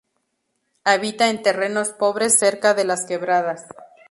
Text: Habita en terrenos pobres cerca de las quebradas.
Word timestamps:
Habita 0.83 1.29
en 1.29 1.43
terrenos 1.43 1.89
pobres 1.89 2.33
cerca 2.39 2.73
de 2.73 2.85
las 2.85 3.05
quebradas. 3.05 3.67